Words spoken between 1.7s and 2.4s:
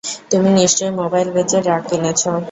কিনেছ।